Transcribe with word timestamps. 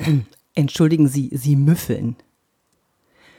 Entschuldigen 0.54 1.08
Sie, 1.08 1.30
Sie 1.32 1.56
müffeln. 1.56 2.16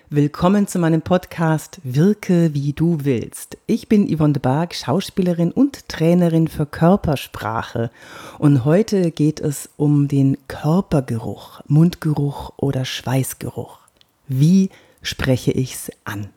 Willkommen 0.10 0.68
zu 0.68 0.80
meinem 0.80 1.02
Podcast 1.02 1.80
Wirke 1.84 2.54
wie 2.54 2.74
du 2.74 3.00
willst. 3.04 3.58
Ich 3.66 3.88
bin 3.88 4.14
Yvonne 4.14 4.34
de 4.34 4.42
Barg, 4.42 4.76
Schauspielerin 4.76 5.52
und 5.52 5.88
Trainerin 5.88 6.48
für 6.48 6.66
Körpersprache. 6.66 7.90
Und 8.38 8.66
heute 8.66 9.12
geht 9.12 9.40
es 9.40 9.70
um 9.78 10.08
den 10.08 10.38
Körpergeruch, 10.48 11.62
Mundgeruch 11.68 12.52
oder 12.58 12.86
Schweißgeruch. 12.86 13.80
Wie 14.28 14.70
spreche 15.02 15.52
ich's 15.52 15.90
an? 16.04 16.30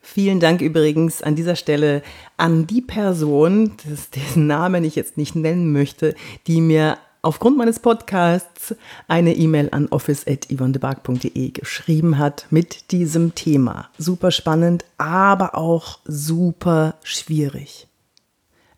Vielen 0.00 0.40
Dank 0.40 0.60
übrigens 0.60 1.22
an 1.22 1.36
dieser 1.36 1.56
Stelle 1.56 2.02
an 2.36 2.66
die 2.66 2.82
Person, 2.82 3.72
dessen 4.14 4.46
Namen 4.46 4.84
ich 4.84 4.96
jetzt 4.96 5.16
nicht 5.16 5.34
nennen 5.34 5.72
möchte, 5.72 6.14
die 6.46 6.60
mir 6.60 6.98
aufgrund 7.22 7.56
meines 7.56 7.78
Podcasts 7.78 8.74
eine 9.08 9.34
E-Mail 9.34 9.68
an 9.72 9.88
office.yvonnebark.de 9.88 11.50
geschrieben 11.50 12.18
hat 12.18 12.46
mit 12.50 12.90
diesem 12.92 13.34
Thema. 13.34 13.88
Super 13.98 14.30
spannend, 14.30 14.84
aber 14.98 15.54
auch 15.56 15.98
super 16.04 16.94
schwierig. 17.02 17.86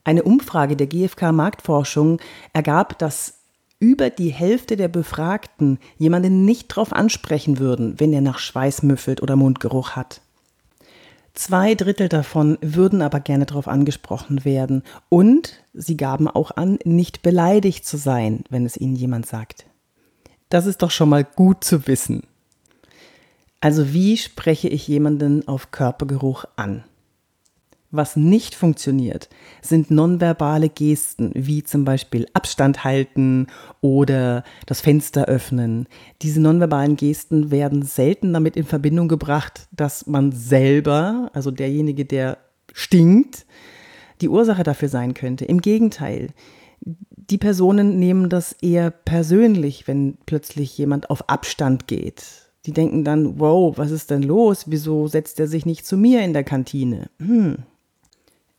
Eine 0.05 0.24
Umfrage 0.24 0.77
der 0.77 0.88
GfK 0.88 1.32
Marktforschung 1.32 2.18
ergab, 2.52 2.98
dass 2.98 3.34
über 3.78 4.10
die 4.10 4.30
Hälfte 4.30 4.77
der 4.77 4.88
Befragten 4.88 5.79
jemanden 5.98 6.45
nicht 6.45 6.70
darauf 6.70 6.93
ansprechen 6.93 7.59
würden, 7.59 7.98
wenn 7.98 8.12
er 8.12 8.20
nach 8.20 8.38
Schweiß 8.38 8.82
müffelt 8.84 9.23
oder 9.23 9.37
Mundgeruch 9.37 9.90
hat. 9.90 10.20
Zwei 11.34 11.74
Drittel 11.74 12.09
davon 12.09 12.59
würden 12.60 13.00
aber 13.00 13.20
gerne 13.20 13.46
darauf 13.46 13.66
angesprochen 13.66 14.45
werden 14.45 14.82
und 15.09 15.62
sie 15.73 15.96
gaben 15.96 16.28
auch 16.28 16.50
an, 16.56 16.78
nicht 16.84 17.23
beleidigt 17.23 17.86
zu 17.86 17.96
sein, 17.96 18.45
wenn 18.50 18.66
es 18.66 18.77
ihnen 18.77 18.96
jemand 18.96 19.27
sagt. 19.27 19.64
Das 20.50 20.66
ist 20.66 20.82
doch 20.82 20.90
schon 20.90 21.09
mal 21.09 21.24
gut 21.24 21.64
zu 21.64 21.87
wissen. 21.87 22.24
Also 23.60 23.95
wie 23.95 24.18
spreche 24.18 24.68
ich 24.68 24.87
jemanden 24.88 25.48
auf 25.48 25.70
Körpergeruch 25.70 26.45
an? 26.57 26.84
Was 27.95 28.16
nicht 28.16 28.54
funktioniert, 28.54 29.29
sind 29.60 29.90
nonverbale 29.90 30.71
Gesten, 30.71 31.30
wie 31.35 31.62
zum 31.62 31.85
Beispiel 31.85 32.26
Abstand 32.32 32.85
halten 32.85 33.48
oder 33.82 34.45
das 34.65 34.80
Fenster 34.80 35.26
öffnen. 35.26 35.87
Diese 36.23 36.40
nonverbalen 36.40 36.96
Gesten 36.96 37.51
werden 37.51 37.82
selten 37.82 38.32
damit 38.32 38.57
in 38.57 38.65
Verbindung 38.65 39.09
gebracht, 39.09 39.68
dass 39.73 40.07
man 40.07 40.32
selber, 40.32 41.30
also 41.35 41.51
derjenige, 41.51 42.07
der 42.07 42.38
stinkt, 42.73 43.45
die 44.23 44.30
Ursache 44.30 44.63
dafür 44.63 44.88
sein 44.88 45.13
könnte. 45.13 45.45
Im 45.45 45.60
Gegenteil, 45.60 46.29
die 46.80 47.37
Personen 47.37 47.98
nehmen 47.98 48.30
das 48.30 48.54
eher 48.54 48.90
persönlich, 48.90 49.87
wenn 49.87 50.16
plötzlich 50.24 50.79
jemand 50.79 51.10
auf 51.10 51.29
Abstand 51.29 51.88
geht. 51.88 52.24
Die 52.65 52.73
denken 52.73 53.04
dann, 53.04 53.38
wow, 53.38 53.76
was 53.76 53.90
ist 53.90 54.10
denn 54.10 54.23
los? 54.23 54.65
Wieso 54.68 55.09
setzt 55.09 55.38
er 55.40 55.46
sich 55.46 55.66
nicht 55.66 55.85
zu 55.85 55.98
mir 55.98 56.24
in 56.24 56.32
der 56.32 56.45
Kantine? 56.45 57.10
Hm, 57.18 57.59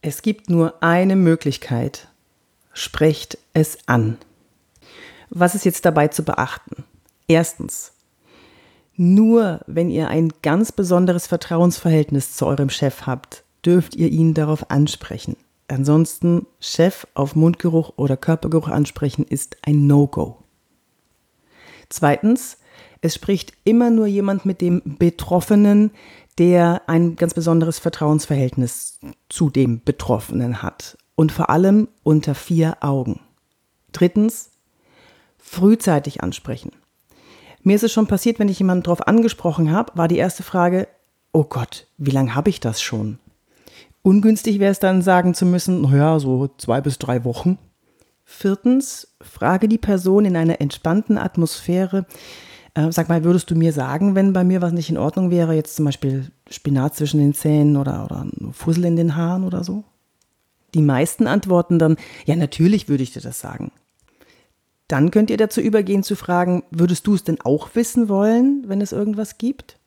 es 0.03 0.21
gibt 0.21 0.49
nur 0.49 0.83
eine 0.83 1.15
Möglichkeit. 1.15 2.09
Sprecht 2.73 3.37
es 3.53 3.77
an. 3.87 4.17
Was 5.29 5.55
ist 5.55 5.63
jetzt 5.63 5.85
dabei 5.85 6.09
zu 6.09 6.23
beachten? 6.23 6.83
Erstens, 7.27 7.93
nur 8.97 9.61
wenn 9.65 9.89
ihr 9.89 10.09
ein 10.09 10.33
ganz 10.41 10.73
besonderes 10.73 11.27
Vertrauensverhältnis 11.27 12.35
zu 12.35 12.45
eurem 12.45 12.69
Chef 12.69 13.07
habt, 13.07 13.43
dürft 13.65 13.95
ihr 13.95 14.09
ihn 14.09 14.33
darauf 14.33 14.69
ansprechen. 14.69 15.37
Ansonsten 15.69 16.47
Chef 16.59 17.07
auf 17.13 17.35
Mundgeruch 17.35 17.93
oder 17.95 18.17
Körpergeruch 18.17 18.67
ansprechen 18.67 19.25
ist 19.25 19.55
ein 19.61 19.87
No-Go. 19.87 20.37
Zweitens, 21.87 22.57
es 22.99 23.15
spricht 23.15 23.53
immer 23.63 23.89
nur 23.89 24.07
jemand 24.07 24.45
mit 24.45 24.59
dem 24.59 24.81
Betroffenen, 24.83 25.91
der 26.39 26.81
ein 26.87 27.15
ganz 27.15 27.33
besonderes 27.33 27.79
Vertrauensverhältnis 27.79 28.99
zu 29.29 29.49
dem 29.49 29.83
Betroffenen 29.83 30.61
hat 30.61 30.97
und 31.15 31.31
vor 31.31 31.49
allem 31.49 31.87
unter 32.03 32.35
vier 32.35 32.77
Augen. 32.81 33.19
Drittens, 33.91 34.51
frühzeitig 35.37 36.23
ansprechen. 36.23 36.71
Mir 37.61 37.75
ist 37.75 37.83
es 37.83 37.93
schon 37.93 38.07
passiert, 38.07 38.39
wenn 38.39 38.49
ich 38.49 38.59
jemanden 38.59 38.83
darauf 38.83 39.07
angesprochen 39.07 39.71
habe, 39.71 39.93
war 39.95 40.07
die 40.07 40.17
erste 40.17 40.43
Frage, 40.43 40.87
oh 41.31 41.43
Gott, 41.43 41.87
wie 41.97 42.11
lange 42.11 42.35
habe 42.35 42.49
ich 42.49 42.59
das 42.59 42.81
schon? 42.81 43.19
Ungünstig 44.01 44.59
wäre 44.59 44.71
es 44.71 44.79
dann 44.79 45.01
sagen 45.01 45.33
zu 45.33 45.45
müssen, 45.45 45.81
naja, 45.81 46.19
so 46.19 46.49
zwei 46.57 46.81
bis 46.81 46.99
drei 46.99 47.23
Wochen. 47.23 47.57
Viertens, 48.25 49.15
frage 49.21 49.69
die 49.69 49.77
Person 49.77 50.25
in 50.25 50.35
einer 50.35 50.59
entspannten 50.59 51.17
Atmosphäre, 51.17 52.05
äh, 52.75 52.91
sag 52.91 53.09
mal, 53.09 53.23
würdest 53.23 53.49
du 53.51 53.55
mir 53.55 53.73
sagen, 53.73 54.15
wenn 54.15 54.33
bei 54.33 54.43
mir 54.43 54.61
was 54.61 54.73
nicht 54.73 54.89
in 54.89 54.97
Ordnung 54.97 55.31
wäre, 55.31 55.53
jetzt 55.53 55.75
zum 55.75 55.85
Beispiel 55.85 56.31
Spinat 56.49 56.95
zwischen 56.95 57.19
den 57.19 57.33
Zähnen 57.33 57.77
oder, 57.77 58.05
oder 58.05 58.25
Fussel 58.51 58.85
in 58.85 58.95
den 58.95 59.15
Haaren 59.15 59.43
oder 59.43 59.63
so? 59.63 59.83
Die 60.73 60.81
meisten 60.81 61.27
antworten 61.27 61.77
dann, 61.77 61.97
ja, 62.25 62.35
natürlich 62.35 62.89
würde 62.89 63.03
ich 63.03 63.13
dir 63.13 63.21
das 63.21 63.39
sagen. 63.39 63.71
Dann 64.87 65.11
könnt 65.11 65.29
ihr 65.29 65.37
dazu 65.37 65.61
übergehen 65.61 66.03
zu 66.03 66.15
fragen, 66.15 66.63
würdest 66.71 67.07
du 67.07 67.15
es 67.15 67.23
denn 67.23 67.39
auch 67.41 67.69
wissen 67.73 68.09
wollen, 68.09 68.63
wenn 68.67 68.81
es 68.81 68.91
irgendwas 68.91 69.37
gibt? 69.37 69.77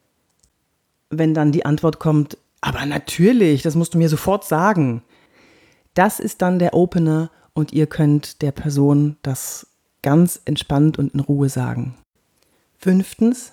Wenn 1.11 1.35
dann 1.35 1.53
die 1.53 1.67
Antwort 1.67 1.99
kommt, 1.99 2.39
aber 2.61 2.85
natürlich, 2.87 3.63
das 3.63 3.75
musst 3.75 3.95
du 3.95 3.99
mir 3.99 4.09
sofort 4.09 4.45
sagen. 4.45 5.03
Das 5.95 6.19
ist 6.19 6.43
dann 6.43 6.59
der 6.59 6.75
Opener 6.75 7.31
und 7.53 7.73
ihr 7.73 7.87
könnt 7.87 8.43
der 8.43 8.53
Person 8.53 9.17
das 9.23 9.69
ganz 10.03 10.41
entspannt 10.45 10.99
und 10.99 11.15
in 11.15 11.21
Ruhe 11.21 11.49
sagen. 11.49 11.95
Fünftens, 12.79 13.53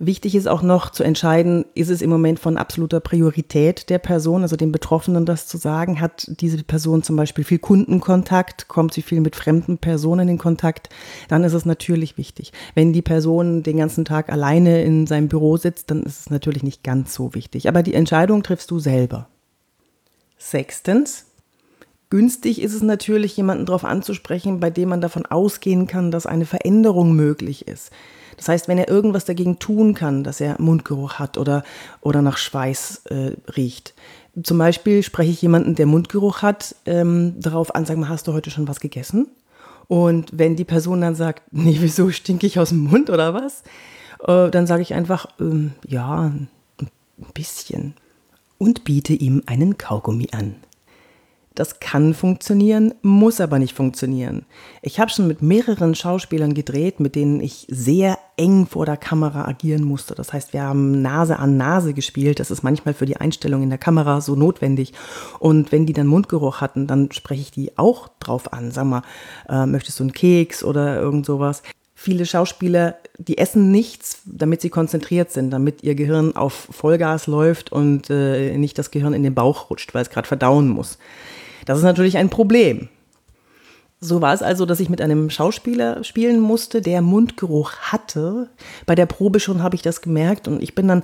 Wichtig 0.00 0.36
ist 0.36 0.46
auch 0.46 0.62
noch 0.62 0.90
zu 0.90 1.02
entscheiden, 1.02 1.64
ist 1.74 1.88
es 1.88 2.02
im 2.02 2.10
Moment 2.10 2.38
von 2.38 2.56
absoluter 2.56 3.00
Priorität 3.00 3.90
der 3.90 3.98
Person, 3.98 4.42
also 4.42 4.54
dem 4.54 4.70
Betroffenen 4.70 5.26
das 5.26 5.48
zu 5.48 5.56
sagen, 5.56 6.00
hat 6.00 6.30
diese 6.40 6.62
Person 6.62 7.02
zum 7.02 7.16
Beispiel 7.16 7.42
viel 7.42 7.58
Kundenkontakt, 7.58 8.68
kommt 8.68 8.94
sie 8.94 9.02
viel 9.02 9.20
mit 9.20 9.34
fremden 9.34 9.78
Personen 9.78 10.28
in 10.28 10.38
Kontakt, 10.38 10.88
dann 11.26 11.42
ist 11.42 11.52
es 11.52 11.66
natürlich 11.66 12.16
wichtig. 12.16 12.52
Wenn 12.76 12.92
die 12.92 13.02
Person 13.02 13.64
den 13.64 13.78
ganzen 13.78 14.04
Tag 14.04 14.30
alleine 14.30 14.84
in 14.84 15.08
seinem 15.08 15.26
Büro 15.26 15.56
sitzt, 15.56 15.90
dann 15.90 16.04
ist 16.04 16.20
es 16.20 16.30
natürlich 16.30 16.62
nicht 16.62 16.84
ganz 16.84 17.12
so 17.12 17.34
wichtig. 17.34 17.66
Aber 17.68 17.82
die 17.82 17.94
Entscheidung 17.94 18.44
triffst 18.44 18.70
du 18.70 18.78
selber. 18.78 19.28
Sechstens, 20.36 21.26
Günstig 22.10 22.62
ist 22.62 22.74
es 22.74 22.82
natürlich, 22.82 23.36
jemanden 23.36 23.66
darauf 23.66 23.84
anzusprechen, 23.84 24.60
bei 24.60 24.70
dem 24.70 24.88
man 24.88 25.02
davon 25.02 25.26
ausgehen 25.26 25.86
kann, 25.86 26.10
dass 26.10 26.26
eine 26.26 26.46
Veränderung 26.46 27.12
möglich 27.14 27.68
ist. 27.68 27.90
Das 28.38 28.48
heißt, 28.48 28.68
wenn 28.68 28.78
er 28.78 28.88
irgendwas 28.88 29.26
dagegen 29.26 29.58
tun 29.58 29.94
kann, 29.94 30.24
dass 30.24 30.40
er 30.40 30.60
Mundgeruch 30.60 31.14
hat 31.14 31.36
oder, 31.36 31.64
oder 32.00 32.22
nach 32.22 32.38
Schweiß 32.38 33.02
äh, 33.06 33.32
riecht. 33.56 33.94
Zum 34.42 34.56
Beispiel 34.56 35.02
spreche 35.02 35.32
ich 35.32 35.42
jemanden, 35.42 35.74
der 35.74 35.86
Mundgeruch 35.86 36.40
hat, 36.40 36.76
ähm, 36.86 37.34
darauf 37.38 37.74
an, 37.74 37.84
sag 37.84 37.98
mal, 37.98 38.08
hast 38.08 38.28
du 38.28 38.32
heute 38.32 38.50
schon 38.50 38.68
was 38.68 38.80
gegessen? 38.80 39.28
Und 39.88 40.30
wenn 40.32 40.54
die 40.54 40.64
Person 40.64 41.00
dann 41.00 41.14
sagt, 41.14 41.42
nee, 41.50 41.76
wieso 41.80 42.10
stinke 42.10 42.46
ich 42.46 42.58
aus 42.58 42.70
dem 42.70 42.84
Mund 42.84 43.10
oder 43.10 43.34
was? 43.34 43.64
Äh, 44.26 44.50
dann 44.50 44.66
sage 44.66 44.82
ich 44.82 44.94
einfach, 44.94 45.26
ähm, 45.40 45.72
ja, 45.86 46.32
ein 46.32 46.48
bisschen. 47.34 47.94
Und 48.56 48.84
biete 48.84 49.12
ihm 49.12 49.42
einen 49.46 49.76
Kaugummi 49.78 50.28
an. 50.32 50.54
Das 51.58 51.80
kann 51.80 52.14
funktionieren, 52.14 52.94
muss 53.02 53.40
aber 53.40 53.58
nicht 53.58 53.74
funktionieren. 53.74 54.44
Ich 54.80 55.00
habe 55.00 55.10
schon 55.10 55.26
mit 55.26 55.42
mehreren 55.42 55.96
Schauspielern 55.96 56.54
gedreht, 56.54 57.00
mit 57.00 57.16
denen 57.16 57.40
ich 57.40 57.66
sehr 57.68 58.16
eng 58.36 58.68
vor 58.68 58.86
der 58.86 58.96
Kamera 58.96 59.44
agieren 59.44 59.82
musste. 59.82 60.14
Das 60.14 60.32
heißt, 60.32 60.52
wir 60.52 60.62
haben 60.62 61.02
Nase 61.02 61.36
an 61.40 61.56
Nase 61.56 61.94
gespielt. 61.94 62.38
Das 62.38 62.52
ist 62.52 62.62
manchmal 62.62 62.94
für 62.94 63.06
die 63.06 63.16
Einstellung 63.16 63.64
in 63.64 63.70
der 63.70 63.78
Kamera 63.78 64.20
so 64.20 64.36
notwendig. 64.36 64.92
Und 65.40 65.72
wenn 65.72 65.84
die 65.84 65.94
dann 65.94 66.06
Mundgeruch 66.06 66.60
hatten, 66.60 66.86
dann 66.86 67.10
spreche 67.10 67.40
ich 67.40 67.50
die 67.50 67.76
auch 67.76 68.06
drauf 68.20 68.52
an. 68.52 68.70
Sag 68.70 68.84
mal, 68.84 69.02
äh, 69.48 69.66
möchtest 69.66 69.98
du 69.98 70.04
einen 70.04 70.12
Keks 70.12 70.62
oder 70.62 71.00
irgend 71.00 71.26
sowas? 71.26 71.64
Viele 71.92 72.24
Schauspieler, 72.24 72.98
die 73.18 73.36
essen 73.36 73.72
nichts, 73.72 74.22
damit 74.26 74.60
sie 74.60 74.70
konzentriert 74.70 75.32
sind, 75.32 75.50
damit 75.50 75.82
ihr 75.82 75.96
Gehirn 75.96 76.36
auf 76.36 76.68
Vollgas 76.70 77.26
läuft 77.26 77.72
und 77.72 78.10
äh, 78.10 78.56
nicht 78.56 78.78
das 78.78 78.92
Gehirn 78.92 79.12
in 79.12 79.24
den 79.24 79.34
Bauch 79.34 79.70
rutscht, 79.70 79.92
weil 79.92 80.02
es 80.02 80.10
gerade 80.10 80.28
verdauen 80.28 80.68
muss. 80.68 80.98
Das 81.66 81.78
ist 81.78 81.84
natürlich 81.84 82.16
ein 82.16 82.30
Problem. 82.30 82.88
So 84.00 84.22
war 84.22 84.32
es 84.32 84.42
also, 84.42 84.64
dass 84.64 84.78
ich 84.78 84.88
mit 84.88 85.00
einem 85.00 85.28
Schauspieler 85.28 86.04
spielen 86.04 86.38
musste, 86.38 86.80
der 86.80 87.02
Mundgeruch 87.02 87.72
hatte. 87.78 88.48
Bei 88.86 88.94
der 88.94 89.06
Probe 89.06 89.40
schon 89.40 89.60
habe 89.60 89.74
ich 89.74 89.82
das 89.82 90.02
gemerkt 90.02 90.46
und 90.46 90.62
ich 90.62 90.76
bin 90.76 90.86
dann 90.86 91.02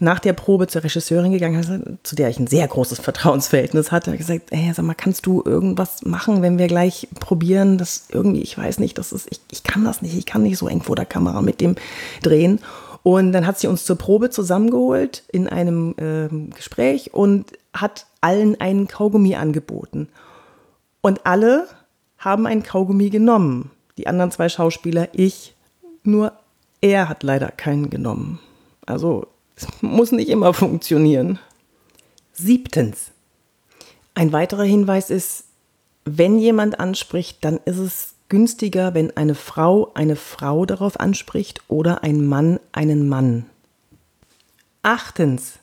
nach 0.00 0.18
der 0.18 0.32
Probe 0.32 0.66
zur 0.66 0.82
Regisseurin 0.82 1.30
gegangen, 1.30 2.00
zu 2.02 2.16
der 2.16 2.30
ich 2.30 2.40
ein 2.40 2.48
sehr 2.48 2.66
großes 2.66 2.98
Vertrauensverhältnis 2.98 3.92
hatte. 3.92 4.10
Ich 4.10 4.18
gesagt, 4.18 4.50
hey, 4.50 4.72
sag 4.74 4.84
mal, 4.84 4.94
kannst 4.94 5.26
du 5.26 5.40
irgendwas 5.44 6.02
machen, 6.02 6.42
wenn 6.42 6.58
wir 6.58 6.66
gleich 6.66 7.06
probieren? 7.20 7.78
Das 7.78 8.06
irgendwie, 8.10 8.42
ich 8.42 8.58
weiß 8.58 8.80
nicht, 8.80 8.98
das 8.98 9.12
ist, 9.12 9.28
ich, 9.30 9.40
ich 9.52 9.62
kann 9.62 9.84
das 9.84 10.02
nicht, 10.02 10.18
ich 10.18 10.26
kann 10.26 10.42
nicht 10.42 10.58
so 10.58 10.66
eng 10.66 10.82
vor 10.82 10.96
der 10.96 11.06
Kamera 11.06 11.42
mit 11.42 11.60
dem 11.60 11.76
drehen. 12.22 12.58
Und 13.02 13.32
dann 13.32 13.46
hat 13.46 13.58
sie 13.58 13.66
uns 13.66 13.84
zur 13.84 13.96
Probe 13.96 14.30
zusammengeholt 14.30 15.24
in 15.32 15.48
einem 15.48 15.94
äh, 15.98 16.54
Gespräch 16.54 17.12
und 17.12 17.52
hat 17.74 18.06
allen 18.20 18.60
einen 18.60 18.86
Kaugummi 18.86 19.34
angeboten. 19.34 20.08
Und 21.00 21.26
alle 21.26 21.66
haben 22.18 22.46
ein 22.46 22.62
Kaugummi 22.62 23.10
genommen. 23.10 23.70
Die 23.98 24.06
anderen 24.06 24.30
zwei 24.30 24.48
Schauspieler, 24.48 25.08
ich, 25.12 25.54
nur 26.04 26.32
er 26.80 27.08
hat 27.08 27.22
leider 27.22 27.50
keinen 27.50 27.90
genommen. 27.90 28.38
Also 28.86 29.26
es 29.56 29.66
muss 29.80 30.12
nicht 30.12 30.28
immer 30.28 30.54
funktionieren. 30.54 31.38
Siebtens. 32.32 33.10
Ein 34.14 34.32
weiterer 34.32 34.64
Hinweis 34.64 35.10
ist, 35.10 35.44
wenn 36.04 36.38
jemand 36.38 36.78
anspricht, 36.78 37.38
dann 37.44 37.58
ist 37.64 37.78
es 37.78 38.11
günstiger, 38.32 38.94
wenn 38.94 39.14
eine 39.14 39.34
Frau 39.34 39.90
eine 39.92 40.16
Frau 40.16 40.64
darauf 40.64 40.98
anspricht 40.98 41.60
oder 41.68 42.02
ein 42.02 42.24
Mann 42.24 42.58
einen 42.72 43.06
Mann. 43.06 43.44
Achtens. 44.80 45.58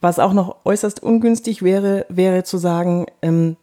Was 0.00 0.20
auch 0.20 0.32
noch 0.32 0.64
äußerst 0.64 1.02
ungünstig 1.02 1.62
wäre, 1.62 2.06
wäre 2.08 2.44
zu 2.44 2.56
sagen, 2.56 3.06
ähm, 3.20 3.56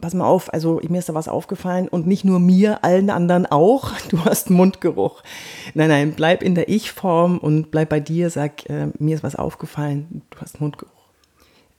pass 0.00 0.14
mal 0.14 0.26
auf, 0.26 0.52
also 0.52 0.80
mir 0.88 0.98
ist 0.98 1.08
da 1.08 1.14
was 1.14 1.28
aufgefallen 1.28 1.86
und 1.86 2.08
nicht 2.08 2.24
nur 2.24 2.40
mir, 2.40 2.82
allen 2.82 3.08
anderen 3.08 3.46
auch, 3.46 3.92
du 4.08 4.24
hast 4.24 4.50
Mundgeruch. 4.50 5.22
Nein, 5.74 5.90
nein, 5.90 6.14
bleib 6.16 6.42
in 6.42 6.56
der 6.56 6.68
Ich-Form 6.68 7.38
und 7.38 7.70
bleib 7.70 7.90
bei 7.90 8.00
dir, 8.00 8.30
sag, 8.30 8.68
äh, 8.68 8.88
mir 8.98 9.14
ist 9.14 9.22
was 9.22 9.36
aufgefallen, 9.36 10.22
du 10.30 10.40
hast 10.40 10.60
Mundgeruch. 10.60 10.90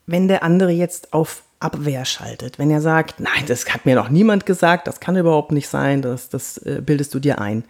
Wenn 0.07 0.29
der 0.29 0.43
andere 0.43 0.71
jetzt 0.71 1.11
auf 1.11 1.43
Abwehr 1.61 2.05
schaltet, 2.05 2.59
wenn 2.59 2.71
er 2.71 2.81
sagt, 2.81 3.19
nein, 3.19 3.45
das 3.47 3.65
hat 3.73 3.85
mir 3.85 3.95
noch 3.95 4.09
niemand 4.09 4.45
gesagt, 4.45 4.87
das 4.87 4.99
kann 4.99 5.15
überhaupt 5.15 5.51
nicht 5.51 5.67
sein, 5.67 6.01
das, 6.01 6.29
das 6.29 6.57
äh, 6.59 6.81
bildest 6.83 7.13
du 7.13 7.19
dir 7.19 7.39
ein, 7.39 7.63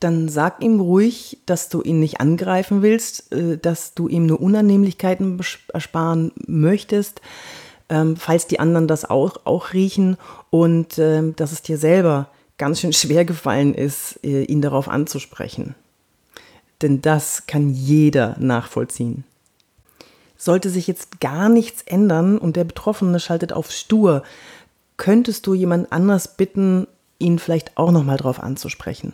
dann 0.00 0.28
sag 0.28 0.62
ihm 0.62 0.80
ruhig, 0.80 1.38
dass 1.46 1.68
du 1.68 1.82
ihn 1.82 2.00
nicht 2.00 2.20
angreifen 2.20 2.82
willst, 2.82 3.32
äh, 3.32 3.58
dass 3.58 3.94
du 3.94 4.08
ihm 4.08 4.26
nur 4.26 4.40
Unannehmlichkeiten 4.40 5.40
ersparen 5.72 6.32
möchtest, 6.46 7.20
ähm, 7.88 8.16
falls 8.16 8.46
die 8.46 8.58
anderen 8.58 8.88
das 8.88 9.08
auch, 9.08 9.36
auch 9.44 9.72
riechen 9.72 10.16
und 10.48 10.98
ähm, 10.98 11.36
dass 11.36 11.52
es 11.52 11.62
dir 11.62 11.76
selber 11.76 12.28
ganz 12.56 12.80
schön 12.80 12.92
schwer 12.92 13.24
gefallen 13.24 13.74
ist, 13.74 14.20
äh, 14.24 14.44
ihn 14.44 14.62
darauf 14.62 14.88
anzusprechen. 14.88 15.74
Denn 16.82 17.02
das 17.02 17.46
kann 17.46 17.70
jeder 17.70 18.36
nachvollziehen. 18.38 19.24
Sollte 20.40 20.70
sich 20.70 20.86
jetzt 20.86 21.20
gar 21.20 21.50
nichts 21.50 21.82
ändern 21.82 22.38
und 22.38 22.56
der 22.56 22.64
Betroffene 22.64 23.20
schaltet 23.20 23.52
auf 23.52 23.70
stur, 23.70 24.22
könntest 24.96 25.46
du 25.46 25.52
jemand 25.52 25.92
anders 25.92 26.38
bitten, 26.38 26.86
ihn 27.18 27.38
vielleicht 27.38 27.76
auch 27.76 27.90
nochmal 27.90 28.16
darauf 28.16 28.42
anzusprechen. 28.42 29.12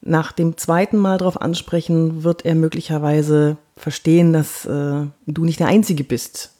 Nach 0.00 0.32
dem 0.32 0.56
zweiten 0.56 0.96
Mal 0.96 1.18
darauf 1.18 1.38
ansprechen, 1.38 2.24
wird 2.24 2.46
er 2.46 2.54
möglicherweise 2.54 3.58
verstehen, 3.76 4.32
dass 4.32 4.64
äh, 4.64 5.04
du 5.26 5.44
nicht 5.44 5.60
der 5.60 5.66
Einzige 5.66 6.04
bist, 6.04 6.52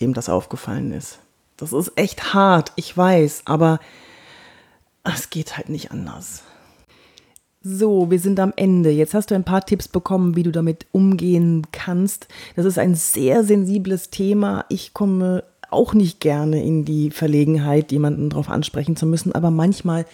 dem 0.00 0.14
das 0.14 0.30
aufgefallen 0.30 0.90
ist. 0.92 1.18
Das 1.58 1.74
ist 1.74 1.92
echt 1.96 2.32
hart, 2.32 2.72
ich 2.76 2.96
weiß, 2.96 3.42
aber 3.44 3.78
es 5.04 5.28
geht 5.28 5.58
halt 5.58 5.68
nicht 5.68 5.90
anders. 5.90 6.44
So, 7.70 8.10
wir 8.10 8.18
sind 8.18 8.40
am 8.40 8.54
Ende. 8.56 8.90
Jetzt 8.90 9.12
hast 9.12 9.30
du 9.30 9.34
ein 9.34 9.44
paar 9.44 9.66
Tipps 9.66 9.88
bekommen, 9.88 10.36
wie 10.36 10.42
du 10.42 10.50
damit 10.50 10.86
umgehen 10.90 11.66
kannst. 11.70 12.26
Das 12.56 12.64
ist 12.64 12.78
ein 12.78 12.94
sehr 12.94 13.44
sensibles 13.44 14.08
Thema. 14.08 14.64
Ich 14.70 14.94
komme 14.94 15.44
auch 15.68 15.92
nicht 15.92 16.18
gerne 16.20 16.64
in 16.64 16.86
die 16.86 17.10
Verlegenheit, 17.10 17.92
jemanden 17.92 18.30
darauf 18.30 18.48
ansprechen 18.48 18.96
zu 18.96 19.04
müssen, 19.04 19.32
aber 19.32 19.50
manchmal, 19.50 20.06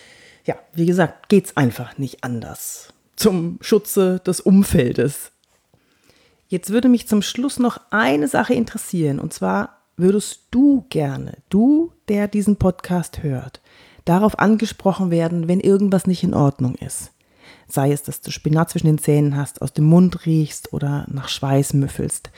ja, 0.45 0.57
wie 0.73 0.87
gesagt, 0.87 1.29
geht 1.29 1.47
es 1.47 1.57
einfach 1.57 1.97
nicht 1.97 2.25
anders. 2.25 2.93
Zum 3.15 3.59
Schutze 3.61 4.21
des 4.27 4.41
Umfeldes. 4.41 5.31
Jetzt 6.49 6.71
würde 6.71 6.89
mich 6.89 7.07
zum 7.07 7.23
Schluss 7.23 7.61
noch 7.61 7.81
eine 7.91 8.27
Sache 8.27 8.55
interessieren, 8.55 9.21
und 9.21 9.33
zwar 9.33 9.79
würdest 9.97 10.41
du 10.51 10.87
gerne, 10.91 11.39
du, 11.51 11.93
der 12.09 12.27
diesen 12.27 12.57
Podcast 12.57 13.23
hört, 13.23 13.61
darauf 14.05 14.41
angesprochen 14.41 15.13
werden, 15.13 15.47
wenn 15.47 15.61
irgendwas 15.61 16.09
nicht 16.09 16.25
in 16.25 16.35
Ordnung 16.35 16.75
ist. 16.75 17.14
Sei 17.69 17.93
es, 17.93 18.03
dass 18.03 18.21
du 18.21 18.31
Spinat 18.31 18.71
zwischen 18.71 18.87
den 18.87 18.99
Zähnen 18.99 19.37
hast, 19.37 19.63
aus 19.63 19.73
dem 19.73 19.85
Mund 19.85 20.27
riechst 20.27 20.73
oder 20.73 21.07
nach 21.11 21.29
Schweiß 21.29 21.75
müffelst. 21.75 22.31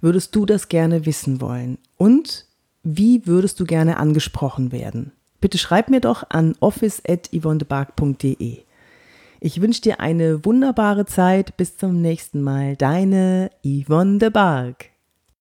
Würdest 0.00 0.34
du 0.34 0.46
das 0.46 0.68
gerne 0.68 1.06
wissen 1.06 1.40
wollen? 1.40 1.78
Und 1.96 2.46
wie 2.82 3.26
würdest 3.26 3.58
du 3.60 3.64
gerne 3.64 3.96
angesprochen 3.98 4.72
werden? 4.72 5.12
Bitte 5.40 5.58
schreib 5.58 5.88
mir 5.88 6.00
doch 6.00 6.24
an 6.30 6.56
office.yvonnebark.de. 6.60 8.58
Ich 9.40 9.60
wünsche 9.60 9.82
dir 9.82 10.00
eine 10.00 10.44
wunderbare 10.44 11.06
Zeit. 11.06 11.56
Bis 11.56 11.76
zum 11.76 12.00
nächsten 12.00 12.42
Mal. 12.42 12.74
Deine 12.76 13.50
Yvonne 13.64 14.18
de 14.18 14.30
Barg. 14.30 14.90